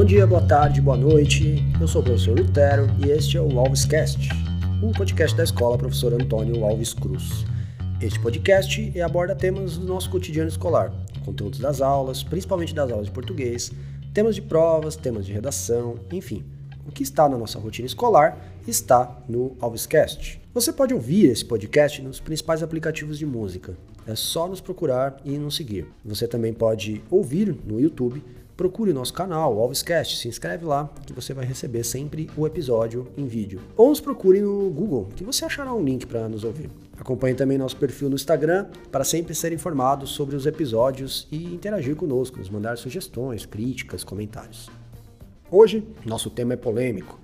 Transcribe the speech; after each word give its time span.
Bom 0.00 0.06
dia, 0.06 0.26
boa 0.26 0.40
tarde, 0.40 0.80
boa 0.80 0.96
noite. 0.96 1.62
Eu 1.78 1.86
sou 1.86 2.00
o 2.00 2.04
professor 2.04 2.34
Lutero 2.34 2.88
e 3.04 3.10
este 3.10 3.36
é 3.36 3.40
o 3.42 3.58
AlvesCast, 3.60 4.30
um 4.82 4.92
podcast 4.92 5.36
da 5.36 5.44
escola 5.44 5.76
professor 5.76 6.14
Antônio 6.14 6.64
Alves 6.64 6.94
Cruz. 6.94 7.44
Este 8.00 8.18
podcast 8.18 8.98
aborda 9.02 9.36
temas 9.36 9.76
do 9.76 9.86
nosso 9.86 10.08
cotidiano 10.08 10.48
escolar, 10.48 10.90
conteúdos 11.22 11.58
das 11.58 11.82
aulas, 11.82 12.22
principalmente 12.22 12.74
das 12.74 12.90
aulas 12.90 13.08
de 13.08 13.12
português, 13.12 13.72
temas 14.14 14.34
de 14.34 14.40
provas, 14.40 14.96
temas 14.96 15.26
de 15.26 15.34
redação, 15.34 15.96
enfim. 16.10 16.46
O 16.88 16.90
que 16.90 17.02
está 17.02 17.28
na 17.28 17.36
nossa 17.36 17.58
rotina 17.58 17.84
escolar 17.84 18.38
está 18.66 19.22
no 19.28 19.54
AlvesCast. 19.60 20.40
Você 20.54 20.72
pode 20.72 20.94
ouvir 20.94 21.26
esse 21.26 21.44
podcast 21.44 22.00
nos 22.00 22.20
principais 22.20 22.62
aplicativos 22.62 23.18
de 23.18 23.26
música. 23.26 23.76
É 24.06 24.14
só 24.14 24.48
nos 24.48 24.62
procurar 24.62 25.18
e 25.26 25.36
nos 25.36 25.56
seguir. 25.56 25.86
Você 26.02 26.26
também 26.26 26.54
pode 26.54 27.04
ouvir 27.10 27.54
no 27.66 27.78
YouTube 27.78 28.24
procure 28.60 28.92
nosso 28.92 29.14
canal, 29.14 29.56
o 29.56 29.62
AlvesCast, 29.62 30.18
se 30.18 30.28
inscreve 30.28 30.66
lá 30.66 30.86
que 31.06 31.14
você 31.14 31.32
vai 31.32 31.46
receber 31.46 31.82
sempre 31.82 32.28
o 32.36 32.46
episódio 32.46 33.08
em 33.16 33.24
vídeo. 33.24 33.58
Ou 33.74 33.88
nos 33.88 34.00
procure 34.00 34.38
no 34.42 34.68
Google, 34.68 35.08
que 35.16 35.24
você 35.24 35.46
achará 35.46 35.72
um 35.72 35.82
link 35.82 36.06
para 36.06 36.28
nos 36.28 36.44
ouvir. 36.44 36.68
Acompanhe 36.98 37.34
também 37.34 37.56
nosso 37.56 37.78
perfil 37.78 38.10
no 38.10 38.16
Instagram 38.16 38.66
para 38.92 39.02
sempre 39.02 39.34
ser 39.34 39.50
informado 39.54 40.06
sobre 40.06 40.36
os 40.36 40.44
episódios 40.44 41.26
e 41.32 41.42
interagir 41.54 41.96
conosco, 41.96 42.38
nos 42.38 42.50
mandar 42.50 42.76
sugestões, 42.76 43.46
críticas, 43.46 44.04
comentários. 44.04 44.68
Hoje, 45.50 45.82
nosso 46.04 46.28
tema 46.28 46.52
é 46.52 46.56
polêmico. 46.58 47.18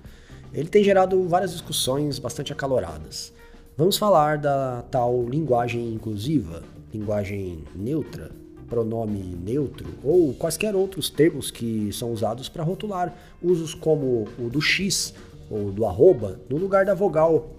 Ele 0.51 0.67
tem 0.67 0.83
gerado 0.83 1.21
várias 1.27 1.51
discussões 1.51 2.17
bastante 2.17 2.51
acaloradas. 2.51 3.31
Vamos 3.77 3.95
falar 3.95 4.39
da 4.39 4.81
tal 4.89 5.23
linguagem 5.29 5.93
inclusiva, 5.93 6.63
linguagem 6.91 7.63
neutra, 7.75 8.31
pronome 8.69 9.37
neutro 9.43 9.87
ou 10.03 10.33
quaisquer 10.33 10.75
outros 10.75 11.09
termos 11.09 11.49
que 11.51 11.89
são 11.91 12.11
usados 12.11 12.49
para 12.49 12.63
rotular 12.63 13.15
usos 13.41 13.73
como 13.73 14.27
o 14.37 14.49
do 14.49 14.61
x 14.61 15.13
ou 15.49 15.71
do 15.71 15.85
arroba 15.85 16.39
no 16.49 16.57
lugar 16.57 16.85
da 16.85 16.93
vogal. 16.93 17.51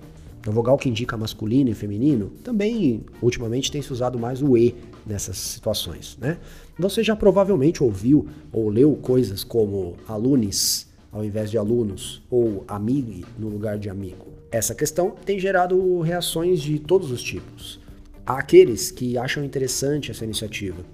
Da 0.43 0.53
vogal 0.53 0.79
que 0.79 0.89
indica 0.89 1.17
masculino 1.17 1.71
e 1.71 1.75
feminino, 1.75 2.31
também 2.45 3.05
ultimamente 3.21 3.73
tem 3.73 3.83
se 3.83 3.93
usado 3.93 4.19
mais 4.19 4.41
o 4.41 4.57
e 4.57 4.75
nessas 5.05 5.37
situações, 5.37 6.17
né? 6.21 6.39
Você 6.79 7.03
já 7.03 7.17
provavelmente 7.17 7.83
ouviu 7.83 8.29
ou 8.53 8.69
leu 8.69 8.95
coisas 8.95 9.43
como 9.43 9.97
alunos 10.07 10.87
ao 11.11 11.25
invés 11.25 11.51
de 11.51 11.59
alunos 11.59 12.23
ou 12.31 12.65
amigo 12.69 13.27
no 13.39 13.49
lugar 13.49 13.79
de 13.79 13.89
amigo. 13.89 14.27
Essa 14.51 14.75
questão 14.75 15.11
tem 15.11 15.39
gerado 15.39 16.01
reações 16.01 16.61
de 16.61 16.79
todos 16.79 17.11
os 17.11 17.23
tipos. 17.23 17.81
Há 18.27 18.39
aqueles 18.39 18.91
que 18.91 19.17
acham 19.17 19.43
interessante 19.45 20.11
essa 20.11 20.25
iniciativa, 20.25 20.85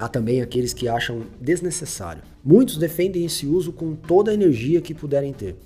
Há 0.00 0.08
também 0.08 0.40
aqueles 0.40 0.72
que 0.72 0.88
acham 0.88 1.24
desnecessário. 1.38 2.22
Muitos 2.42 2.78
defendem 2.78 3.26
esse 3.26 3.44
uso 3.44 3.70
com 3.70 3.94
toda 3.94 4.30
a 4.30 4.34
energia 4.34 4.80
que 4.80 4.94
puderem 4.94 5.30
ter. 5.30 5.56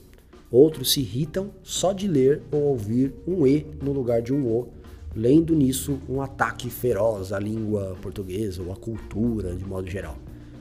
Outros 0.51 0.93
se 0.93 0.99
irritam 0.99 1.53
só 1.63 1.93
de 1.93 2.09
ler 2.09 2.43
ou 2.51 2.63
ouvir 2.63 3.15
um 3.29 3.47
E 3.47 3.65
no 3.81 3.93
lugar 3.93 4.21
de 4.21 4.33
um 4.33 4.45
O, 4.45 4.71
lendo 5.15 5.55
nisso 5.55 6.01
um 6.09 6.21
ataque 6.21 6.69
feroz 6.69 7.33
à 7.33 7.39
língua 7.39 7.97
portuguesa 8.03 8.61
ou 8.61 8.73
à 8.73 8.77
cultura 8.77 9.55
de 9.55 9.65
modo 9.65 9.89
geral. 9.89 10.19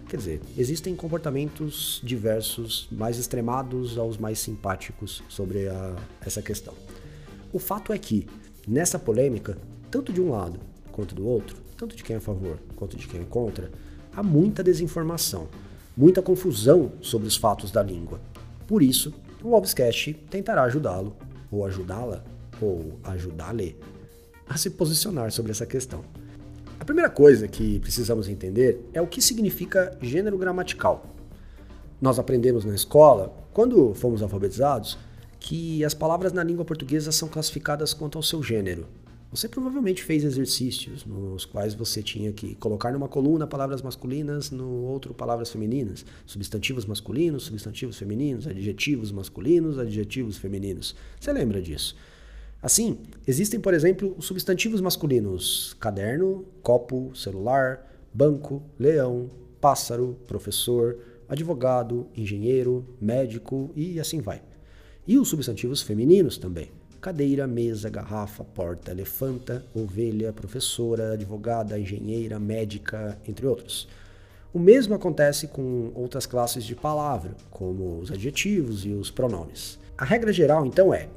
Quer 0.07 0.17
dizer, 0.17 0.41
existem 0.55 0.95
comportamentos 0.95 1.99
diversos, 2.03 2.87
mais 2.91 3.17
extremados 3.17 3.97
aos 3.97 4.19
mais 4.19 4.37
simpáticos 4.37 5.23
sobre 5.27 5.67
a, 5.67 5.95
essa 6.23 6.43
questão. 6.43 6.75
O 7.51 7.57
fato 7.57 7.91
é 7.91 7.97
que, 7.97 8.27
nessa 8.67 8.99
polêmica, 8.99 9.57
tanto 9.89 10.13
de 10.13 10.21
um 10.21 10.29
lado 10.29 10.59
quanto 10.91 11.15
do 11.15 11.25
outro, 11.25 11.62
tanto 11.83 11.97
de 11.97 12.03
quem 12.03 12.13
é 12.13 12.17
a 12.17 12.21
favor 12.21 12.57
quanto 12.77 12.95
de 12.95 13.05
quem 13.05 13.19
é 13.19 13.25
contra, 13.25 13.69
há 14.15 14.23
muita 14.23 14.63
desinformação, 14.63 15.49
muita 15.97 16.21
confusão 16.21 16.93
sobre 17.01 17.27
os 17.27 17.35
fatos 17.35 17.71
da 17.71 17.83
língua. 17.83 18.21
Por 18.65 18.81
isso, 18.81 19.13
o 19.43 19.53
Alvescast 19.53 20.13
tentará 20.29 20.63
ajudá-lo, 20.63 21.13
ou 21.51 21.65
ajudá-la, 21.65 22.23
ou 22.61 22.97
ajudá-le, 23.03 23.75
a 24.47 24.57
se 24.57 24.69
posicionar 24.69 25.29
sobre 25.33 25.51
essa 25.51 25.65
questão. 25.65 26.05
A 26.79 26.85
primeira 26.85 27.09
coisa 27.09 27.49
que 27.49 27.79
precisamos 27.79 28.29
entender 28.29 28.89
é 28.93 29.01
o 29.01 29.07
que 29.07 29.21
significa 29.21 29.97
gênero 30.01 30.37
gramatical. 30.37 31.05
Nós 32.01 32.17
aprendemos 32.17 32.63
na 32.63 32.75
escola, 32.75 33.35
quando 33.51 33.93
fomos 33.93 34.21
alfabetizados, 34.21 34.97
que 35.37 35.83
as 35.83 35.93
palavras 35.93 36.31
na 36.31 36.45
língua 36.45 36.63
portuguesa 36.63 37.11
são 37.11 37.27
classificadas 37.27 37.93
quanto 37.93 38.17
ao 38.17 38.23
seu 38.23 38.41
gênero, 38.41 38.87
você 39.33 39.49
provavelmente 39.49 40.03
fez 40.03 40.23
exercícios 40.23 41.03
nos 41.03 41.43
quais 41.43 41.73
você 41.73 42.03
tinha 42.03 42.31
que 42.31 42.53
colocar 42.55 42.91
numa 42.91 43.07
coluna 43.07 43.47
palavras 43.47 43.81
masculinas, 43.81 44.51
no 44.51 44.83
outro 44.83 45.11
palavras 45.11 45.49
femininas, 45.49 46.05
substantivos 46.23 46.85
masculinos, 46.85 47.45
substantivos 47.45 47.97
femininos, 47.97 48.45
adjetivos 48.45 49.11
masculinos, 49.11 49.79
adjetivos 49.79 50.37
femininos. 50.37 50.95
Você 51.19 51.33
lembra 51.33 51.59
disso? 51.59 51.95
Assim, 52.61 52.99
existem, 53.25 53.59
por 53.59 53.73
exemplo, 53.73 54.13
os 54.19 54.27
substantivos 54.27 54.79
masculinos: 54.79 55.75
caderno, 55.79 56.45
copo, 56.61 57.11
celular, 57.15 57.91
banco, 58.13 58.61
leão, 58.77 59.31
pássaro, 59.59 60.15
professor, 60.27 60.99
advogado, 61.27 62.05
engenheiro, 62.15 62.85
médico 63.01 63.71
e 63.75 63.99
assim 63.99 64.21
vai. 64.21 64.43
E 65.07 65.17
os 65.17 65.27
substantivos 65.27 65.81
femininos 65.81 66.37
também 66.37 66.69
cadeira, 67.03 67.45
mesa, 67.45 67.89
garrafa, 67.89 68.45
porta, 68.45 68.91
elefanta, 68.91 69.61
ovelha, 69.75 70.31
professora, 70.31 71.11
advogada, 71.11 71.77
engenheira, 71.77 72.39
médica, 72.39 73.19
entre 73.27 73.45
outros. 73.45 73.89
O 74.53 74.57
mesmo 74.57 74.95
acontece 74.95 75.49
com 75.49 75.91
outras 75.95 76.25
classes 76.25 76.63
de 76.63 76.73
palavra, 76.73 77.35
como 77.51 77.99
os 77.99 78.09
adjetivos 78.09 78.85
e 78.85 78.91
os 78.91 79.11
pronomes. 79.11 79.77
A 79.97 80.05
regra 80.05 80.31
geral, 80.31 80.65
então, 80.65 80.93
é 80.93 81.09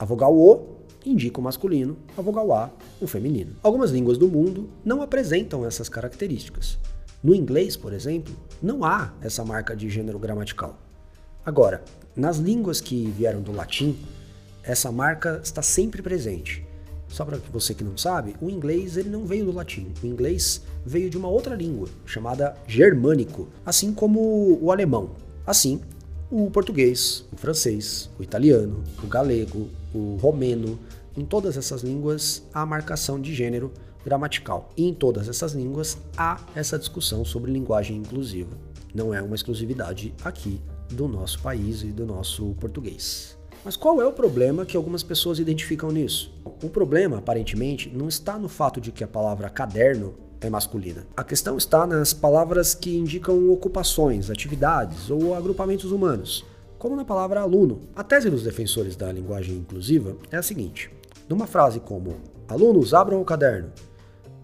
a 0.00 0.04
vogal 0.04 0.36
O 0.36 0.80
indica 1.06 1.38
o 1.38 1.42
masculino, 1.44 1.96
a 2.18 2.20
vogal 2.20 2.52
A 2.52 2.68
o 3.00 3.06
feminino. 3.06 3.54
Algumas 3.62 3.92
línguas 3.92 4.18
do 4.18 4.26
mundo 4.26 4.68
não 4.84 5.00
apresentam 5.00 5.64
essas 5.64 5.88
características. 5.88 6.76
No 7.22 7.36
inglês, 7.36 7.76
por 7.76 7.92
exemplo, 7.92 8.34
não 8.60 8.82
há 8.82 9.14
essa 9.22 9.44
marca 9.44 9.76
de 9.76 9.88
gênero 9.88 10.18
gramatical. 10.18 10.76
Agora, 11.46 11.84
nas 12.16 12.38
línguas 12.38 12.80
que 12.80 13.06
vieram 13.16 13.40
do 13.40 13.52
latim, 13.52 13.96
essa 14.62 14.90
marca 14.92 15.40
está 15.42 15.62
sempre 15.62 16.02
presente. 16.02 16.66
Só 17.08 17.24
para 17.24 17.38
você 17.52 17.74
que 17.74 17.82
não 17.82 17.96
sabe, 17.96 18.36
o 18.40 18.48
inglês 18.48 18.96
ele 18.96 19.08
não 19.08 19.24
veio 19.24 19.46
do 19.46 19.52
latim. 19.52 19.92
O 20.02 20.06
inglês 20.06 20.62
veio 20.86 21.10
de 21.10 21.18
uma 21.18 21.28
outra 21.28 21.56
língua, 21.56 21.88
chamada 22.06 22.56
germânico, 22.68 23.48
assim 23.66 23.92
como 23.92 24.58
o 24.62 24.70
alemão. 24.70 25.10
Assim, 25.44 25.80
o 26.30 26.48
português, 26.50 27.24
o 27.32 27.36
francês, 27.36 28.08
o 28.18 28.22
italiano, 28.22 28.84
o 29.02 29.08
galego, 29.08 29.68
o 29.92 30.16
romeno, 30.20 30.78
em 31.16 31.24
todas 31.24 31.56
essas 31.56 31.82
línguas 31.82 32.44
há 32.54 32.64
marcação 32.64 33.20
de 33.20 33.34
gênero 33.34 33.72
gramatical. 34.04 34.70
E 34.76 34.86
em 34.86 34.94
todas 34.94 35.28
essas 35.28 35.52
línguas 35.52 35.98
há 36.16 36.40
essa 36.54 36.78
discussão 36.78 37.24
sobre 37.24 37.50
linguagem 37.50 37.96
inclusiva. 37.96 38.56
Não 38.94 39.12
é 39.12 39.20
uma 39.20 39.34
exclusividade 39.34 40.14
aqui 40.24 40.60
do 40.90 41.08
nosso 41.08 41.40
país 41.40 41.82
e 41.82 41.86
do 41.86 42.06
nosso 42.06 42.54
português. 42.60 43.39
Mas 43.62 43.76
qual 43.76 44.00
é 44.00 44.06
o 44.06 44.12
problema 44.12 44.64
que 44.64 44.74
algumas 44.74 45.02
pessoas 45.02 45.38
identificam 45.38 45.90
nisso? 45.90 46.32
O 46.62 46.70
problema, 46.70 47.18
aparentemente, 47.18 47.90
não 47.90 48.08
está 48.08 48.38
no 48.38 48.48
fato 48.48 48.80
de 48.80 48.90
que 48.90 49.04
a 49.04 49.08
palavra 49.08 49.50
caderno 49.50 50.14
é 50.40 50.48
masculina. 50.48 51.06
A 51.14 51.22
questão 51.22 51.58
está 51.58 51.86
nas 51.86 52.14
palavras 52.14 52.74
que 52.74 52.96
indicam 52.96 53.50
ocupações, 53.50 54.30
atividades 54.30 55.10
ou 55.10 55.34
agrupamentos 55.34 55.92
humanos, 55.92 56.42
como 56.78 56.96
na 56.96 57.04
palavra 57.04 57.40
aluno. 57.40 57.82
A 57.94 58.02
tese 58.02 58.30
dos 58.30 58.42
defensores 58.42 58.96
da 58.96 59.12
linguagem 59.12 59.56
inclusiva 59.56 60.16
é 60.30 60.38
a 60.38 60.42
seguinte: 60.42 60.90
numa 61.28 61.46
frase 61.46 61.80
como 61.80 62.16
alunos 62.48 62.94
abram 62.94 63.20
o 63.20 63.26
caderno, 63.26 63.70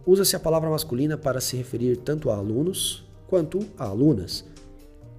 usa-se 0.05 0.37
a 0.37 0.41
palavra 0.41 0.69
masculina 0.69 1.17
para 1.17 1.41
se 1.41 1.57
referir 1.57 1.97
tanto 1.97 2.29
a 2.29 2.37
alunos 2.37 3.03
quanto 3.27 3.61
a 3.79 3.87
alunas, 3.87 4.45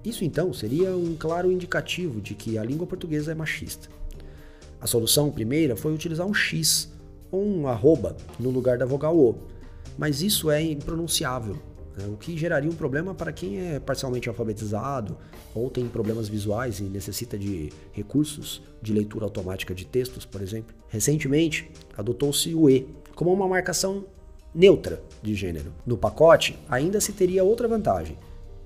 isso 0.04 0.24
então 0.24 0.52
seria 0.52 0.96
um 0.96 1.16
claro 1.16 1.50
indicativo 1.50 2.20
de 2.20 2.34
que 2.34 2.56
a 2.56 2.64
língua 2.64 2.86
portuguesa 2.86 3.32
é 3.32 3.34
machista. 3.34 3.88
A 4.80 4.86
solução 4.86 5.30
primeira 5.30 5.76
foi 5.76 5.92
utilizar 5.92 6.26
um 6.26 6.34
X 6.34 6.92
ou 7.30 7.44
um 7.44 7.66
arroba 7.66 8.16
no 8.38 8.50
lugar 8.50 8.78
da 8.78 8.86
vogal 8.86 9.16
O, 9.16 9.38
mas 9.96 10.22
isso 10.22 10.50
é 10.50 10.62
impronunciável, 10.62 11.58
né? 11.96 12.06
o 12.06 12.16
que 12.16 12.36
geraria 12.36 12.70
um 12.70 12.74
problema 12.74 13.14
para 13.14 13.32
quem 13.32 13.60
é 13.60 13.80
parcialmente 13.80 14.28
alfabetizado 14.28 15.16
ou 15.54 15.68
tem 15.68 15.86
problemas 15.88 16.28
visuais 16.28 16.78
e 16.80 16.84
necessita 16.84 17.38
de 17.38 17.70
recursos 17.92 18.62
de 18.80 18.92
leitura 18.92 19.24
automática 19.24 19.74
de 19.74 19.84
textos, 19.84 20.24
por 20.24 20.40
exemplo. 20.40 20.74
Recentemente, 20.88 21.70
adotou-se 21.96 22.54
o 22.54 22.70
E 22.70 22.88
como 23.14 23.32
uma 23.32 23.48
marcação 23.48 24.04
neutra 24.54 25.02
de 25.22 25.34
gênero. 25.34 25.72
No 25.84 25.98
pacote, 25.98 26.58
ainda 26.68 27.00
se 27.00 27.12
teria 27.12 27.44
outra 27.44 27.66
vantagem 27.66 28.16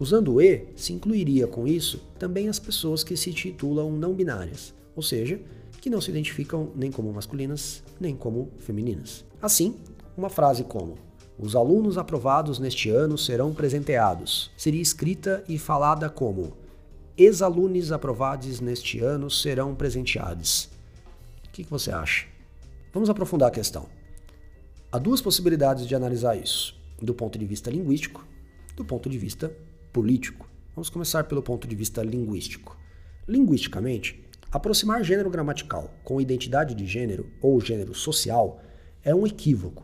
Usando 0.03 0.35
o 0.35 0.43
E, 0.43 0.65
se 0.75 0.93
incluiria 0.93 1.47
com 1.47 1.65
isso 1.65 2.03
também 2.19 2.49
as 2.49 2.59
pessoas 2.59 3.05
que 3.05 3.17
se 3.17 3.33
titulam 3.33 3.93
não 3.93 4.13
binárias, 4.13 4.75
ou 4.97 5.03
seja, 5.03 5.41
que 5.83 5.91
não 5.91 6.01
se 6.01 6.11
identificam 6.11 6.71
nem 6.77 6.93
como 6.93 7.13
masculinas 7.13 7.83
nem 8.01 8.15
como 8.15 8.53
femininas. 8.61 9.25
Assim, 9.43 9.75
uma 10.17 10.31
frase 10.31 10.63
como 10.63 10.97
os 11.37 11.57
alunos 11.57 11.99
aprovados 11.99 12.61
neste 12.61 12.89
ano 12.89 13.19
serão 13.19 13.53
presenteados 13.53 14.53
seria 14.57 14.81
escrita 14.81 15.43
e 15.49 15.59
falada 15.59 16.09
como 16.09 16.57
ex-alunos 17.19 17.91
aprovados 17.91 18.61
neste 18.61 19.01
ano 19.01 19.29
serão 19.29 19.75
presenteados. 19.75 20.71
O 21.49 21.51
que, 21.51 21.65
que 21.65 21.71
você 21.71 21.91
acha? 21.91 22.27
Vamos 22.93 23.11
aprofundar 23.11 23.49
a 23.49 23.53
questão. 23.53 23.87
Há 24.91 24.99
duas 24.99 25.21
possibilidades 25.21 25.87
de 25.87 25.97
analisar 25.97 26.37
isso, 26.37 26.77
do 27.01 27.13
ponto 27.13 27.37
de 27.37 27.45
vista 27.45 27.71
linguístico, 27.71 28.25
do 28.77 28.85
ponto 28.85 29.11
de 29.11 29.19
vista 29.19 29.53
político. 29.93 30.49
Vamos 30.77 30.89
começar 30.89 31.25
pelo 31.25 31.43
ponto 31.43 31.67
de 31.67 31.75
vista 31.75 32.05
linguístico. 32.05 32.79
Linguisticamente, 33.27 34.23
aproximar 34.53 35.03
gênero 35.03 35.31
gramatical 35.31 35.91
com 36.05 36.21
identidade 36.21 36.75
de 36.75 36.87
gênero 36.87 37.27
ou 37.41 37.59
gênero 37.59 37.95
social 37.95 38.61
é 39.03 39.15
um 39.15 39.27
equívoco, 39.27 39.83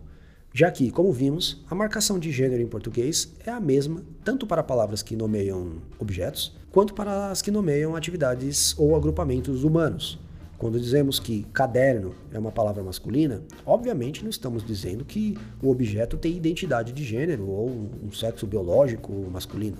já 0.53 0.71
que, 0.71 0.91
como 0.91 1.11
vimos, 1.11 1.65
a 1.71 1.75
marcação 1.75 2.19
de 2.19 2.31
gênero 2.31 2.63
em 2.63 2.67
português 2.67 3.35
é 3.47 3.51
a 3.51 3.59
mesma 3.59 4.03
tanto 4.23 4.47
para 4.47 4.63
palavras 4.63 5.03
que 5.03 5.17
nomeiam 5.17 5.81
objetos, 5.99 6.55
quanto 6.71 6.93
para 6.93 7.31
as 7.31 7.41
que 7.41 7.51
nomeiam 7.51 7.97
atividades 7.97 8.79
ou 8.79 8.95
agrupamentos 8.95 9.65
humanos. 9.65 10.19
Quando 10.59 10.79
dizemos 10.79 11.19
que 11.19 11.45
caderno 11.53 12.15
é 12.33 12.39
uma 12.39 12.51
palavra 12.51 12.83
masculina, 12.83 13.43
obviamente 13.65 14.23
não 14.23 14.31
estamos 14.31 14.67
dizendo 14.67 15.05
que 15.05 15.39
o 15.63 15.71
objeto 15.71 16.19
tem 16.19 16.37
identidade 16.37 16.93
de 16.93 17.05
gênero 17.05 17.49
ou 17.49 17.71
um 17.71 18.13
sexo 18.13 18.47
biológico 18.47 19.13
masculino. 19.31 19.79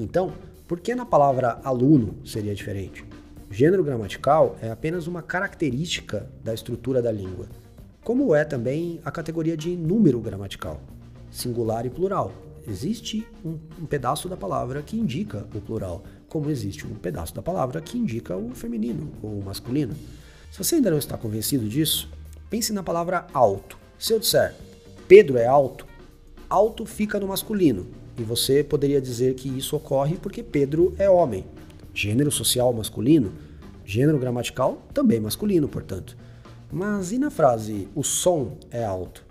Então, 0.00 0.32
por 0.66 0.80
que 0.80 0.94
na 0.94 1.04
palavra 1.04 1.60
aluno 1.62 2.16
seria 2.24 2.54
diferente? 2.54 3.04
Gênero 3.50 3.82
gramatical 3.82 4.56
é 4.60 4.70
apenas 4.70 5.06
uma 5.06 5.22
característica 5.22 6.28
da 6.44 6.52
estrutura 6.52 7.00
da 7.00 7.10
língua 7.10 7.46
como 8.08 8.34
é 8.34 8.42
também 8.42 8.98
a 9.04 9.10
categoria 9.10 9.54
de 9.54 9.76
número 9.76 10.18
gramatical, 10.18 10.80
singular 11.30 11.84
e 11.84 11.90
plural. 11.90 12.32
Existe 12.66 13.28
um, 13.44 13.58
um, 13.78 13.84
pedaço 13.84 14.30
da 14.30 14.36
palavra 14.36 14.80
que 14.80 14.96
indica 14.96 15.46
o 15.54 15.60
plural, 15.60 16.02
como 16.26 16.48
existe 16.48 16.86
um 16.86 16.94
pedaço 16.94 17.34
da 17.34 17.42
palavra 17.42 17.82
que 17.82 17.98
indica 17.98 18.34
o 18.34 18.54
feminino 18.54 19.12
ou 19.22 19.38
o 19.38 19.44
masculino. 19.44 19.94
Se 20.50 20.56
você 20.56 20.76
ainda 20.76 20.90
não 20.90 20.96
está 20.96 21.18
convencido 21.18 21.68
disso, 21.68 22.08
pense 22.48 22.72
na 22.72 22.82
palavra 22.82 23.26
alto. 23.34 23.76
Se 23.98 24.14
eu 24.14 24.18
disser 24.18 24.54
Pedro 25.06 25.36
é 25.36 25.46
alto, 25.46 25.86
alto 26.48 26.86
fica 26.86 27.20
no 27.20 27.28
masculino, 27.28 27.88
e 28.16 28.22
você 28.22 28.64
poderia 28.64 29.02
dizer 29.02 29.34
que 29.34 29.50
isso 29.50 29.76
ocorre 29.76 30.16
porque 30.16 30.42
Pedro 30.42 30.94
é 30.96 31.10
homem. 31.10 31.44
Gênero 32.00 32.30
social 32.30 32.72
masculino, 32.72 33.32
gênero 33.84 34.20
gramatical 34.20 34.86
também 34.94 35.18
masculino, 35.18 35.66
portanto. 35.66 36.16
Mas 36.70 37.10
e 37.10 37.18
na 37.18 37.28
frase 37.28 37.88
o 37.92 38.04
som 38.04 38.56
é 38.70 38.84
alto? 38.84 39.26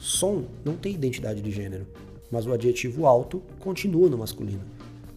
Som 0.00 0.46
não 0.64 0.74
tem 0.74 0.94
identidade 0.94 1.40
de 1.40 1.52
gênero, 1.52 1.86
mas 2.28 2.44
o 2.44 2.52
adjetivo 2.52 3.06
alto 3.06 3.40
continua 3.60 4.08
no 4.08 4.18
masculino. 4.18 4.64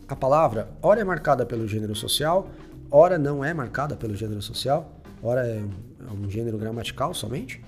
A 0.08 0.16
palavra 0.16 0.70
ora 0.80 1.02
é 1.02 1.04
marcada 1.04 1.44
pelo 1.44 1.68
gênero 1.68 1.96
social, 1.96 2.52
ora 2.92 3.18
não 3.18 3.44
é 3.44 3.52
marcada 3.52 3.96
pelo 3.96 4.14
gênero 4.14 4.44
social, 4.44 5.02
ora 5.24 5.44
é 5.44 5.64
um 6.14 6.30
gênero 6.30 6.60
gramatical 6.60 7.16
somente, 7.16 7.64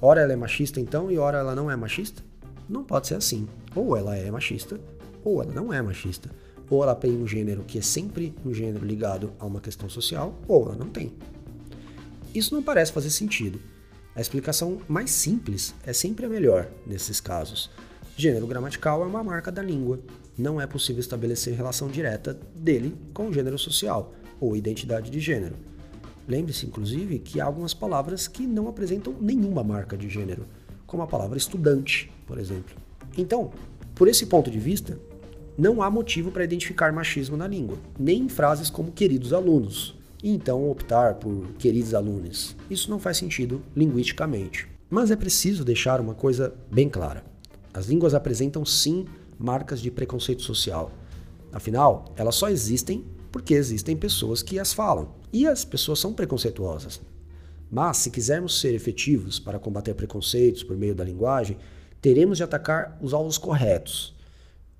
ora 0.00 0.20
ela 0.20 0.32
é 0.32 0.36
machista 0.36 0.78
então 0.80 1.10
e 1.10 1.18
ora 1.18 1.38
ela 1.38 1.56
não 1.56 1.68
é 1.68 1.74
machista? 1.74 2.22
Não 2.68 2.84
pode 2.84 3.08
ser 3.08 3.16
assim. 3.16 3.48
Ou 3.74 3.96
ela 3.96 4.16
é 4.16 4.30
machista, 4.30 4.78
ou 5.24 5.42
ela 5.42 5.52
não 5.52 5.72
é 5.72 5.82
machista. 5.82 6.30
Ou 6.70 6.82
ela 6.82 6.94
tem 6.94 7.16
um 7.16 7.26
gênero 7.26 7.62
que 7.64 7.78
é 7.78 7.82
sempre 7.82 8.34
um 8.44 8.52
gênero 8.52 8.84
ligado 8.84 9.32
a 9.38 9.46
uma 9.46 9.60
questão 9.60 9.88
social, 9.88 10.38
ou 10.48 10.66
ela 10.66 10.76
não 10.76 10.88
tem. 10.88 11.12
Isso 12.34 12.54
não 12.54 12.62
parece 12.62 12.92
fazer 12.92 13.10
sentido. 13.10 13.60
A 14.16 14.20
explicação 14.20 14.80
mais 14.88 15.10
simples 15.10 15.74
é 15.84 15.92
sempre 15.92 16.26
a 16.26 16.28
melhor 16.28 16.68
nesses 16.86 17.20
casos. 17.20 17.70
Gênero 18.16 18.46
gramatical 18.46 19.02
é 19.02 19.06
uma 19.06 19.24
marca 19.24 19.50
da 19.50 19.62
língua. 19.62 20.00
Não 20.38 20.60
é 20.60 20.66
possível 20.66 21.00
estabelecer 21.00 21.54
relação 21.54 21.88
direta 21.88 22.38
dele 22.54 22.96
com 23.12 23.28
o 23.28 23.32
gênero 23.32 23.58
social 23.58 24.14
ou 24.40 24.56
identidade 24.56 25.10
de 25.10 25.20
gênero. 25.20 25.56
Lembre-se, 26.26 26.66
inclusive, 26.66 27.18
que 27.18 27.40
há 27.40 27.44
algumas 27.44 27.74
palavras 27.74 28.26
que 28.26 28.46
não 28.46 28.68
apresentam 28.68 29.14
nenhuma 29.20 29.62
marca 29.62 29.96
de 29.96 30.08
gênero, 30.08 30.46
como 30.86 31.02
a 31.02 31.06
palavra 31.06 31.36
estudante, 31.36 32.10
por 32.26 32.38
exemplo. 32.38 32.74
Então, 33.18 33.52
por 33.94 34.08
esse 34.08 34.26
ponto 34.26 34.50
de 34.50 34.58
vista, 34.58 34.98
não 35.56 35.82
há 35.82 35.90
motivo 35.90 36.30
para 36.30 36.44
identificar 36.44 36.92
machismo 36.92 37.36
na 37.36 37.46
língua, 37.46 37.78
nem 37.98 38.22
em 38.22 38.28
frases 38.28 38.70
como 38.70 38.92
queridos 38.92 39.32
alunos, 39.32 39.96
e 40.22 40.30
então 40.30 40.70
optar 40.70 41.14
por 41.14 41.48
queridos 41.58 41.94
alunos. 41.94 42.56
Isso 42.70 42.90
não 42.90 42.98
faz 42.98 43.18
sentido 43.18 43.62
linguisticamente. 43.76 44.68
Mas 44.90 45.10
é 45.10 45.16
preciso 45.16 45.64
deixar 45.64 46.00
uma 46.00 46.14
coisa 46.14 46.54
bem 46.70 46.88
clara. 46.88 47.24
As 47.72 47.86
línguas 47.86 48.14
apresentam 48.14 48.64
sim 48.64 49.06
marcas 49.38 49.80
de 49.80 49.90
preconceito 49.90 50.42
social. 50.42 50.90
Afinal, 51.52 52.12
elas 52.16 52.34
só 52.34 52.48
existem 52.48 53.04
porque 53.30 53.54
existem 53.54 53.96
pessoas 53.96 54.42
que 54.42 54.58
as 54.58 54.72
falam. 54.72 55.14
E 55.32 55.46
as 55.46 55.64
pessoas 55.64 55.98
são 55.98 56.12
preconceituosas. 56.12 57.00
Mas, 57.70 57.96
se 57.96 58.10
quisermos 58.10 58.60
ser 58.60 58.74
efetivos 58.74 59.40
para 59.40 59.58
combater 59.58 59.94
preconceitos 59.94 60.62
por 60.62 60.76
meio 60.76 60.94
da 60.94 61.02
linguagem, 61.02 61.56
teremos 62.00 62.38
de 62.38 62.44
atacar 62.44 62.96
os 63.02 63.12
alvos 63.12 63.36
corretos. 63.36 64.14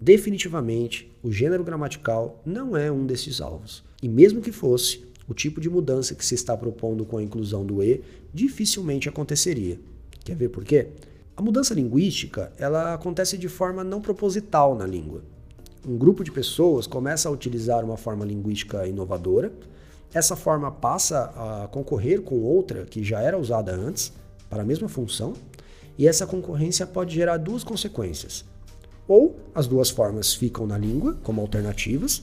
Definitivamente, 0.04 1.10
o 1.22 1.32
gênero 1.32 1.64
gramatical 1.64 2.38
não 2.44 2.76
é 2.76 2.92
um 2.92 3.06
desses 3.06 3.40
alvos. 3.40 3.82
E 4.02 4.08
mesmo 4.08 4.42
que 4.42 4.52
fosse, 4.52 5.02
o 5.26 5.32
tipo 5.32 5.62
de 5.62 5.70
mudança 5.70 6.14
que 6.14 6.26
se 6.26 6.34
está 6.34 6.54
propondo 6.54 7.06
com 7.06 7.16
a 7.16 7.22
inclusão 7.22 7.64
do 7.64 7.82
E 7.82 8.02
dificilmente 8.30 9.08
aconteceria. 9.08 9.80
Quer 10.22 10.36
ver 10.36 10.50
por 10.50 10.62
quê? 10.62 10.88
A 11.34 11.40
mudança 11.40 11.72
linguística 11.72 12.52
ela 12.58 12.92
acontece 12.92 13.38
de 13.38 13.48
forma 13.48 13.82
não 13.82 14.02
proposital 14.02 14.74
na 14.74 14.86
língua. 14.86 15.22
Um 15.88 15.96
grupo 15.96 16.22
de 16.22 16.30
pessoas 16.30 16.86
começa 16.86 17.30
a 17.30 17.32
utilizar 17.32 17.82
uma 17.82 17.96
forma 17.96 18.26
linguística 18.26 18.86
inovadora, 18.86 19.54
essa 20.12 20.36
forma 20.36 20.70
passa 20.70 21.32
a 21.34 21.68
concorrer 21.68 22.20
com 22.20 22.42
outra 22.42 22.84
que 22.84 23.02
já 23.02 23.22
era 23.22 23.38
usada 23.38 23.74
antes 23.74 24.12
para 24.50 24.60
a 24.60 24.66
mesma 24.66 24.86
função, 24.86 25.32
e 25.96 26.06
essa 26.06 26.26
concorrência 26.26 26.86
pode 26.86 27.14
gerar 27.14 27.38
duas 27.38 27.64
consequências. 27.64 28.44
Ou 29.06 29.36
as 29.54 29.66
duas 29.66 29.90
formas 29.90 30.34
ficam 30.34 30.66
na 30.66 30.78
língua 30.78 31.16
como 31.22 31.40
alternativas, 31.40 32.22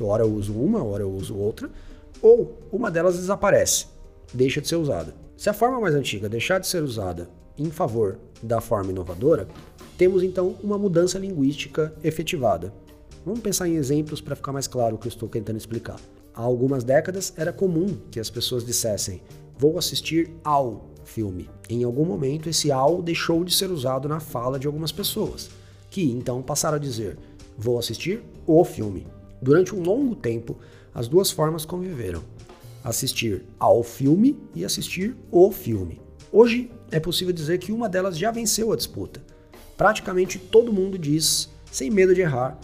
ora 0.00 0.22
eu 0.22 0.32
uso 0.32 0.52
uma, 0.54 0.82
ora 0.82 1.02
eu 1.02 1.12
uso 1.12 1.36
outra, 1.36 1.70
ou 2.20 2.58
uma 2.72 2.90
delas 2.90 3.16
desaparece, 3.16 3.86
deixa 4.32 4.60
de 4.60 4.68
ser 4.68 4.76
usada. 4.76 5.14
Se 5.36 5.50
a 5.50 5.52
forma 5.52 5.80
mais 5.80 5.94
antiga 5.94 6.28
deixar 6.28 6.58
de 6.58 6.66
ser 6.66 6.82
usada 6.82 7.28
em 7.58 7.70
favor 7.70 8.18
da 8.42 8.60
forma 8.60 8.90
inovadora, 8.90 9.46
temos 9.98 10.22
então 10.22 10.56
uma 10.62 10.78
mudança 10.78 11.18
linguística 11.18 11.92
efetivada. 12.02 12.72
Vamos 13.24 13.40
pensar 13.40 13.68
em 13.68 13.76
exemplos 13.76 14.20
para 14.20 14.34
ficar 14.34 14.52
mais 14.52 14.66
claro 14.66 14.96
o 14.96 14.98
que 14.98 15.06
eu 15.06 15.10
estou 15.10 15.28
tentando 15.28 15.56
explicar. 15.56 16.00
Há 16.34 16.40
algumas 16.40 16.82
décadas 16.82 17.32
era 17.36 17.52
comum 17.52 17.98
que 18.10 18.18
as 18.18 18.30
pessoas 18.30 18.64
dissessem: 18.64 19.20
vou 19.58 19.78
assistir 19.78 20.30
ao 20.42 20.86
filme. 21.04 21.48
Em 21.68 21.84
algum 21.84 22.04
momento, 22.04 22.48
esse 22.48 22.72
ao 22.72 23.02
deixou 23.02 23.44
de 23.44 23.54
ser 23.54 23.70
usado 23.70 24.08
na 24.08 24.18
fala 24.18 24.58
de 24.58 24.66
algumas 24.66 24.92
pessoas, 24.92 25.50
que 25.92 26.10
então 26.10 26.42
passaram 26.42 26.76
a 26.76 26.80
dizer: 26.80 27.18
vou 27.56 27.78
assistir 27.78 28.24
o 28.46 28.64
filme. 28.64 29.06
Durante 29.40 29.74
um 29.74 29.82
longo 29.82 30.16
tempo, 30.16 30.56
as 30.94 31.06
duas 31.06 31.30
formas 31.30 31.66
conviveram: 31.66 32.22
assistir 32.82 33.44
ao 33.58 33.84
filme 33.84 34.40
e 34.54 34.64
assistir 34.64 35.14
o 35.30 35.52
filme. 35.52 36.00
Hoje 36.32 36.70
é 36.90 36.98
possível 36.98 37.32
dizer 37.32 37.58
que 37.58 37.70
uma 37.70 37.90
delas 37.90 38.16
já 38.16 38.30
venceu 38.30 38.72
a 38.72 38.76
disputa. 38.76 39.22
Praticamente 39.76 40.38
todo 40.38 40.72
mundo 40.72 40.98
diz, 40.98 41.50
sem 41.70 41.90
medo 41.90 42.14
de 42.14 42.22
errar, 42.22 42.58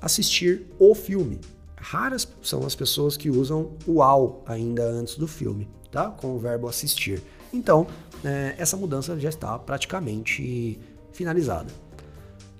assistir 0.00 0.66
o 0.78 0.92
filme. 0.92 1.38
Raras 1.76 2.26
são 2.42 2.66
as 2.66 2.74
pessoas 2.74 3.16
que 3.16 3.30
usam 3.30 3.72
o 3.86 4.02
ao 4.02 4.42
ainda 4.44 4.84
antes 4.84 5.16
do 5.16 5.28
filme, 5.28 5.68
tá? 5.90 6.10
Com 6.10 6.34
o 6.34 6.38
verbo 6.38 6.68
assistir. 6.68 7.22
Então, 7.52 7.86
é, 8.24 8.54
essa 8.58 8.76
mudança 8.76 9.18
já 9.20 9.28
está 9.28 9.56
praticamente 9.58 10.80
finalizada. 11.12 11.70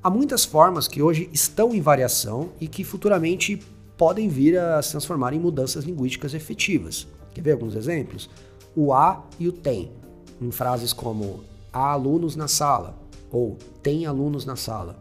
Há 0.04 0.10
muitas 0.10 0.44
formas 0.44 0.88
que 0.88 1.00
hoje 1.00 1.30
estão 1.32 1.72
em 1.72 1.80
variação 1.80 2.50
e 2.60 2.66
que 2.66 2.82
futuramente 2.82 3.62
podem 3.96 4.28
vir 4.28 4.58
a 4.58 4.82
se 4.82 4.90
transformar 4.90 5.32
em 5.32 5.38
mudanças 5.38 5.84
linguísticas 5.84 6.34
efetivas. 6.34 7.06
Quer 7.32 7.40
ver 7.40 7.52
alguns 7.52 7.76
exemplos? 7.76 8.28
O 8.74 8.92
a 8.92 9.24
e 9.38 9.46
o 9.46 9.52
tem, 9.52 9.92
em 10.40 10.50
frases 10.50 10.92
como 10.92 11.44
há 11.72 11.92
alunos 11.92 12.34
na 12.34 12.48
sala 12.48 12.98
ou 13.30 13.56
tem 13.80 14.04
alunos 14.04 14.44
na 14.44 14.56
sala. 14.56 15.00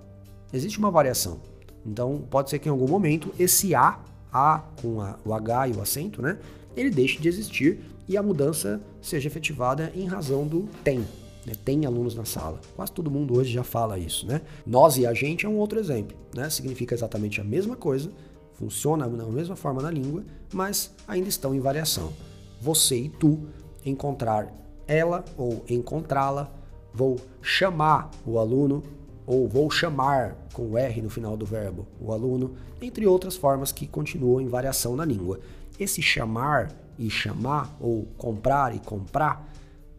Existe 0.54 0.78
uma 0.78 0.92
variação. 0.92 1.40
Então, 1.84 2.22
pode 2.30 2.52
ser 2.52 2.60
que 2.60 2.70
em 2.70 2.72
algum 2.72 2.88
momento 2.88 3.34
esse 3.40 3.74
a, 3.74 3.98
a 4.32 4.62
com 4.84 5.02
a, 5.02 5.18
o 5.26 5.34
h 5.34 5.70
e 5.70 5.72
o 5.72 5.82
acento, 5.82 6.22
né, 6.22 6.38
ele 6.78 6.92
deixe 6.92 7.20
de 7.20 7.28
existir 7.28 7.80
e 8.08 8.16
a 8.16 8.22
mudança 8.22 8.80
seja 9.02 9.28
efetivada 9.28 9.92
em 9.96 10.06
razão 10.06 10.46
do 10.46 10.70
tem. 10.84 11.04
Né? 11.46 11.54
Tem 11.66 11.86
alunos 11.86 12.16
na 12.16 12.26
sala. 12.26 12.60
Quase 12.76 12.92
todo 12.92 13.10
mundo 13.10 13.38
hoje 13.38 13.52
já 13.52 13.64
fala 13.64 13.98
isso, 13.98 14.26
né? 14.28 14.42
Nós 14.66 14.98
e 14.98 15.06
a 15.06 15.14
gente 15.14 15.46
é 15.46 15.50
um 15.50 15.58
outro 15.58 15.80
exemplo, 15.80 16.16
né? 16.36 16.50
Significa 16.50 16.94
exatamente 16.94 17.42
a 17.42 17.44
mesma 17.44 17.76
coisa, 17.76 18.12
funciona 18.54 19.08
da 19.10 19.26
mesma 19.26 19.56
forma 19.56 19.82
na 19.82 19.90
língua, 19.90 20.24
mas 20.54 20.94
ainda 21.08 21.30
estão 21.30 21.54
em 21.56 21.60
variação. 21.60 22.14
Você 22.62 22.98
e 22.98 23.10
tu, 23.10 23.48
encontrar 23.86 24.54
ela 24.88 25.26
ou 25.38 25.64
encontrá-la, 25.70 26.52
vou 26.94 27.18
chamar 27.42 28.12
o 28.26 28.38
aluno 28.38 28.84
ou 29.26 29.48
vou 29.48 29.70
chamar 29.70 30.36
com 30.54 30.78
R 30.78 31.02
no 31.02 31.10
final 31.10 31.38
do 31.38 31.46
verbo 31.46 31.88
o 32.00 32.12
aluno, 32.12 32.56
entre 32.82 33.08
outras 33.08 33.36
formas 33.36 33.72
que 33.72 33.88
continuam 33.88 34.42
em 34.42 34.48
variação 34.48 34.96
na 34.96 35.06
língua. 35.06 35.40
Esse 35.80 36.02
chamar 36.02 36.72
e 37.00 37.10
chamar, 37.10 37.76
ou 37.80 38.06
comprar 38.18 38.76
e 38.76 38.80
comprar, 38.80 39.50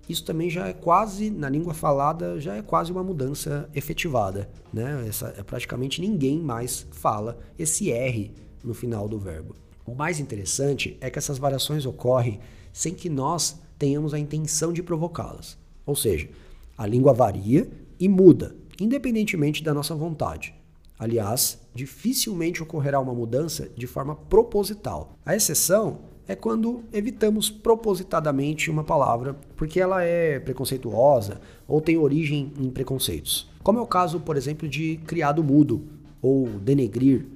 isso 0.08 0.24
também 0.24 0.50
já 0.50 0.68
é 0.68 0.72
quase, 0.72 1.30
na 1.30 1.48
língua 1.48 1.72
falada, 1.72 2.40
já 2.40 2.56
é 2.56 2.62
quase 2.62 2.90
uma 2.90 3.02
mudança 3.02 3.68
efetivada. 3.74 4.50
Né? 4.72 5.06
Essa, 5.08 5.34
é, 5.38 5.42
praticamente 5.42 6.00
ninguém 6.00 6.38
mais 6.40 6.86
fala 6.90 7.38
esse 7.58 7.90
R 7.90 8.32
no 8.62 8.74
final 8.74 9.08
do 9.08 9.18
verbo. 9.18 9.54
O 9.86 9.94
mais 9.94 10.20
interessante 10.20 10.96
é 11.00 11.10
que 11.10 11.18
essas 11.18 11.38
variações 11.38 11.86
ocorrem 11.86 12.40
sem 12.72 12.94
que 12.94 13.08
nós 13.08 13.60
tenhamos 13.78 14.14
a 14.14 14.18
intenção 14.18 14.72
de 14.72 14.82
provocá-las. 14.82 15.58
Ou 15.84 15.96
seja, 15.96 16.28
a 16.76 16.86
língua 16.86 17.12
varia 17.12 17.68
e 17.98 18.08
muda, 18.08 18.54
independentemente 18.80 19.62
da 19.62 19.74
nossa 19.74 19.94
vontade. 19.94 20.54
Aliás, 20.98 21.58
dificilmente 21.74 22.62
ocorrerá 22.62 23.00
uma 23.00 23.14
mudança 23.14 23.68
de 23.76 23.86
forma 23.86 24.14
proposital. 24.14 25.18
A 25.26 25.34
exceção 25.34 26.11
é 26.32 26.34
quando 26.34 26.82
evitamos 26.94 27.50
propositadamente 27.50 28.70
uma 28.70 28.82
palavra 28.82 29.36
porque 29.54 29.78
ela 29.78 30.02
é 30.02 30.40
preconceituosa 30.40 31.42
ou 31.68 31.78
tem 31.78 31.98
origem 31.98 32.50
em 32.58 32.70
preconceitos. 32.70 33.50
Como 33.62 33.78
é 33.78 33.82
o 33.82 33.86
caso, 33.86 34.18
por 34.18 34.34
exemplo, 34.34 34.66
de 34.66 34.98
criado 35.06 35.44
mudo 35.44 35.82
ou 36.22 36.48
denegrir, 36.48 37.26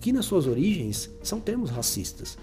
que 0.00 0.12
nas 0.12 0.26
suas 0.26 0.46
origens 0.46 1.10
são 1.24 1.40
termos 1.40 1.70
racistas. 1.70 2.38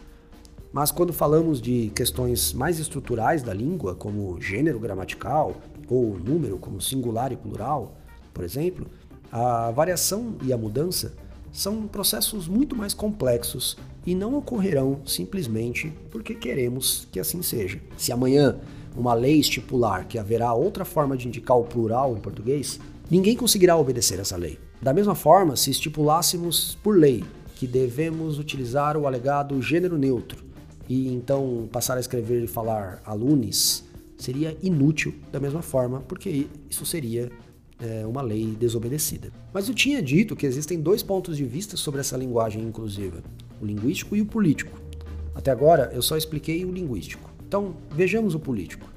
Mas 0.74 0.91
quando 0.91 1.13
falamos 1.13 1.62
de 1.62 1.89
questões 1.95 2.51
mais 2.51 2.79
estruturais 2.79 3.41
da 3.41 3.53
língua, 3.53 3.95
como 3.95 4.41
gênero 4.41 4.79
gramatical 4.79 5.55
ou 5.88 6.19
número 6.19 6.57
como 6.57 6.81
singular 6.81 7.31
e 7.31 7.38
plural, 7.38 7.95
por 8.33 8.43
exemplo, 8.43 8.88
a 9.31 9.72
variação 9.72 10.36
e 10.43 10.51
a 10.51 10.57
mudança 10.57 11.13
são 11.53 11.88
processos 11.88 12.48
muito 12.48 12.75
mais 12.75 12.93
complexos 12.95 13.77
e 14.05 14.15
não 14.15 14.36
ocorrerão 14.36 15.01
simplesmente 15.05 15.93
porque 16.10 16.33
queremos 16.33 17.07
que 17.12 17.19
assim 17.19 17.43
seja. 17.43 17.79
Se 17.95 18.12
amanhã 18.12 18.60
uma 18.98 19.13
lei 19.13 19.39
estipular 19.39 20.07
que 20.07 20.17
haverá 20.17 20.53
outra 20.53 20.83
forma 20.83 21.15
de 21.15 21.27
indicar 21.27 21.57
o 21.57 21.63
plural 21.63 22.17
em 22.17 22.19
português, 22.19 22.79
ninguém 23.10 23.38
conseguirá 23.38 23.77
obedecer 23.77 24.19
essa 24.19 24.36
lei. 24.36 24.60
Da 24.81 24.93
mesma 24.93 25.15
forma, 25.15 25.55
se 25.55 25.72
estipulássemos 25.72 26.75
por 26.83 26.98
lei 26.98 27.24
que 27.55 27.67
devemos 27.67 28.39
utilizar 28.39 28.98
o 28.98 29.07
alegado 29.07 29.62
gênero 29.62 29.98
neutro 29.98 30.43
e 30.89 31.07
então 31.13 31.69
passar 31.72 31.98
a 31.98 32.00
escrever 32.00 32.43
e 32.43 32.48
falar 32.48 33.01
alunos, 33.05 33.86
seria 34.17 34.57
inútil 34.62 35.13
da 35.31 35.39
mesma 35.39 35.62
forma, 35.62 36.01
porque 36.01 36.48
isso 36.69 36.86
seria 36.86 37.31
é, 37.84 38.06
uma 38.08 38.22
lei 38.22 38.56
desobedecida. 38.58 39.30
Mas 39.54 39.68
eu 39.68 39.75
tinha 39.75 40.02
dito 40.02 40.36
que 40.36 40.46
existem 40.46 40.80
dois 40.80 41.04
pontos 41.04 41.36
de 41.36 41.44
vista 41.44 41.75
sobre 41.75 42.00
essa 42.00 42.16
linguagem 42.16 42.63
inclusiva: 42.63 43.22
o 43.62 43.66
linguístico 43.66 44.16
e 44.16 44.22
o 44.22 44.25
político. 44.25 44.80
Até 45.36 45.52
agora 45.52 45.92
eu 45.94 46.02
só 46.02 46.16
expliquei 46.16 46.63
o 46.63 46.72
linguístico. 46.72 47.30
Então 47.46 47.75
vejamos 47.92 48.34
o 48.34 48.40
político. 48.40 48.88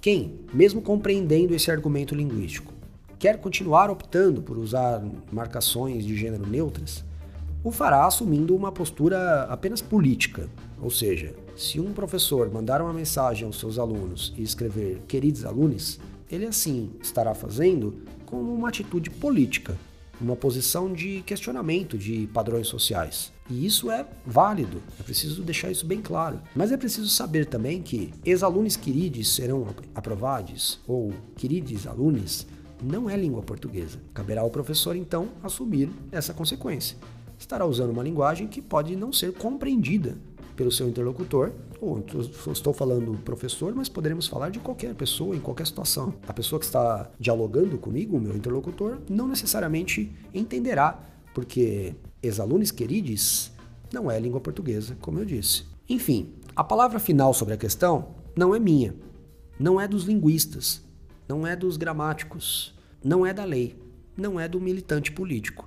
Quem, 0.00 0.40
mesmo 0.52 0.82
compreendendo 0.82 1.54
esse 1.54 1.70
argumento 1.70 2.14
linguístico, 2.14 2.72
quer 3.18 3.38
continuar 3.38 3.90
optando 3.90 4.42
por 4.42 4.56
usar 4.56 5.04
marcações 5.30 6.04
de 6.04 6.16
gênero 6.16 6.46
neutras, 6.46 7.04
o 7.62 7.70
fará 7.70 8.06
assumindo 8.06 8.56
uma 8.56 8.72
postura 8.72 9.42
apenas 9.44 9.82
política. 9.82 10.48
Ou 10.80 10.90
seja, 10.90 11.34
se 11.54 11.78
um 11.78 11.92
professor 11.92 12.50
mandar 12.50 12.80
uma 12.80 12.92
mensagem 12.92 13.44
aos 13.44 13.60
seus 13.60 13.78
alunos 13.78 14.32
e 14.38 14.42
escrever 14.42 15.02
queridos 15.06 15.44
alunos, 15.44 16.00
ele 16.30 16.46
assim 16.46 16.90
estará 17.02 17.34
fazendo 17.34 18.02
como 18.24 18.52
uma 18.54 18.68
atitude 18.68 19.10
política, 19.10 19.76
uma 20.20 20.36
posição 20.36 20.92
de 20.92 21.22
questionamento 21.22 21.98
de 21.98 22.28
padrões 22.32 22.68
sociais. 22.68 23.32
E 23.48 23.66
isso 23.66 23.90
é 23.90 24.06
válido, 24.24 24.80
é 24.98 25.02
preciso 25.02 25.42
deixar 25.42 25.70
isso 25.70 25.84
bem 25.84 26.00
claro. 26.00 26.40
Mas 26.54 26.70
é 26.70 26.76
preciso 26.76 27.08
saber 27.08 27.46
também 27.46 27.82
que 27.82 28.12
ex-alunos 28.24 28.76
queridos 28.76 29.34
serão 29.34 29.66
aprovados 29.94 30.78
ou 30.86 31.12
queridos 31.36 31.86
alunos 31.86 32.46
não 32.82 33.10
é 33.10 33.16
língua 33.16 33.42
portuguesa. 33.42 33.98
Caberá 34.14 34.42
ao 34.42 34.50
professor 34.50 34.94
então 34.96 35.28
assumir 35.42 35.90
essa 36.12 36.32
consequência. 36.32 36.96
Estará 37.38 37.64
usando 37.66 37.90
uma 37.90 38.02
linguagem 38.02 38.46
que 38.46 38.62
pode 38.62 38.94
não 38.94 39.12
ser 39.12 39.32
compreendida 39.32 40.16
pelo 40.60 40.70
seu 40.70 40.86
interlocutor, 40.86 41.52
ou 41.80 42.04
estou 42.52 42.74
falando 42.74 43.18
professor, 43.24 43.74
mas 43.74 43.88
poderemos 43.88 44.26
falar 44.26 44.50
de 44.50 44.58
qualquer 44.58 44.94
pessoa 44.94 45.34
em 45.34 45.40
qualquer 45.40 45.66
situação. 45.66 46.12
A 46.28 46.34
pessoa 46.34 46.60
que 46.60 46.66
está 46.66 47.10
dialogando 47.18 47.78
comigo, 47.78 48.18
o 48.18 48.20
meu 48.20 48.36
interlocutor, 48.36 48.98
não 49.08 49.26
necessariamente 49.26 50.12
entenderá, 50.34 51.02
porque 51.32 51.94
ex-alunos 52.22 52.70
queridos 52.70 53.50
não 53.90 54.10
é 54.10 54.20
língua 54.20 54.38
portuguesa, 54.38 54.98
como 55.00 55.18
eu 55.18 55.24
disse. 55.24 55.64
Enfim, 55.88 56.34
a 56.54 56.62
palavra 56.62 57.00
final 57.00 57.32
sobre 57.32 57.54
a 57.54 57.56
questão 57.56 58.08
não 58.36 58.54
é 58.54 58.60
minha, 58.60 58.94
não 59.58 59.80
é 59.80 59.88
dos 59.88 60.04
linguistas, 60.04 60.84
não 61.26 61.46
é 61.46 61.56
dos 61.56 61.78
gramáticos, 61.78 62.74
não 63.02 63.24
é 63.24 63.32
da 63.32 63.46
lei, 63.46 63.80
não 64.14 64.38
é 64.38 64.46
do 64.46 64.60
militante 64.60 65.10
político. 65.10 65.66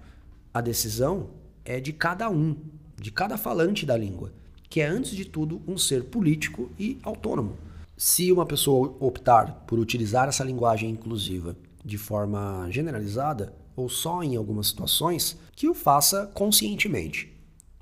A 0.53 0.61
decisão 0.61 1.31
é 1.65 1.79
de 1.79 1.91
cada 1.91 2.29
um, 2.29 2.55
de 2.95 3.11
cada 3.11 3.37
falante 3.37 3.87
da 3.87 3.97
língua, 3.97 4.31
que 4.73 4.81
é 4.81 4.87
antes 4.87 5.11
de 5.11 5.23
tudo 5.23 5.61
um 5.67 5.77
ser 5.77 6.05
político 6.05 6.71
e 6.79 6.97
autônomo. 7.03 7.55
Se 7.95 8.31
uma 8.31 8.43
pessoa 8.43 8.97
optar 8.99 9.63
por 9.67 9.77
utilizar 9.77 10.27
essa 10.27 10.43
linguagem 10.43 10.89
inclusiva 10.89 11.55
de 11.85 11.95
forma 11.95 12.67
generalizada 12.71 13.53
ou 13.75 13.87
só 13.87 14.23
em 14.23 14.35
algumas 14.35 14.65
situações, 14.65 15.37
que 15.55 15.69
o 15.69 15.75
faça 15.75 16.25
conscientemente. 16.33 17.31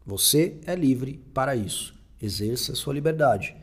Você 0.05 0.59
é 0.65 0.75
livre 0.75 1.23
para 1.33 1.55
isso. 1.55 1.95
Exerça 2.21 2.75
sua 2.75 2.93
liberdade. 2.93 3.55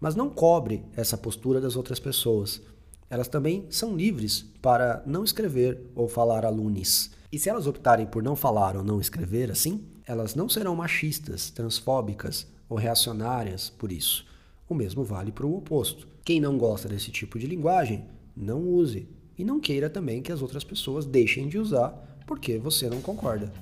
Mas 0.00 0.14
não 0.14 0.30
cobre 0.30 0.82
essa 0.96 1.18
postura 1.18 1.60
das 1.60 1.76
outras 1.76 2.00
pessoas. 2.00 2.62
Elas 3.10 3.28
também 3.28 3.66
são 3.68 3.94
livres 3.94 4.46
para 4.62 5.02
não 5.04 5.24
escrever 5.24 5.90
ou 5.94 6.08
falar 6.08 6.46
alunos 6.46 7.10
e 7.32 7.38
se 7.38 7.48
elas 7.48 7.66
optarem 7.66 8.04
por 8.04 8.22
não 8.22 8.36
falar 8.36 8.76
ou 8.76 8.84
não 8.84 9.00
escrever 9.00 9.50
assim, 9.50 9.82
elas 10.12 10.34
não 10.34 10.48
serão 10.48 10.76
machistas, 10.76 11.50
transfóbicas 11.50 12.46
ou 12.68 12.76
reacionárias 12.76 13.70
por 13.70 13.90
isso. 13.90 14.26
O 14.68 14.74
mesmo 14.74 15.02
vale 15.02 15.32
para 15.32 15.46
o 15.46 15.56
oposto. 15.56 16.06
Quem 16.24 16.40
não 16.40 16.56
gosta 16.56 16.88
desse 16.88 17.10
tipo 17.10 17.38
de 17.38 17.46
linguagem, 17.46 18.04
não 18.36 18.60
use. 18.60 19.08
E 19.36 19.44
não 19.44 19.58
queira 19.58 19.90
também 19.90 20.22
que 20.22 20.30
as 20.30 20.42
outras 20.42 20.62
pessoas 20.62 21.04
deixem 21.04 21.48
de 21.48 21.58
usar 21.58 21.90
porque 22.26 22.58
você 22.58 22.88
não 22.88 23.00
concorda. 23.00 23.52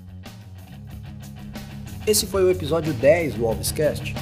Esse 2.06 2.26
foi 2.26 2.42
o 2.44 2.50
episódio 2.50 2.92
10 2.94 3.34
do 3.34 3.46
Alvescast. 3.46 4.14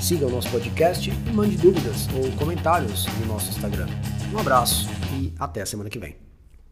Siga 0.00 0.26
o 0.26 0.30
nosso 0.30 0.50
podcast 0.50 1.10
e 1.10 1.32
mande 1.32 1.56
dúvidas 1.56 2.06
ou 2.14 2.30
comentários 2.38 3.06
no 3.20 3.26
nosso 3.26 3.50
Instagram. 3.50 3.88
Um 4.32 4.38
abraço 4.38 4.88
e 5.18 5.32
até 5.38 5.62
a 5.62 5.66
semana 5.66 5.90
que 5.90 5.98
vem. 5.98 6.29